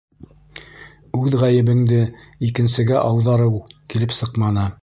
[1.19, 2.01] Үҙ ғәйебеңде
[2.51, 4.71] икенсегә ауҙарыу килеп сыҡманы!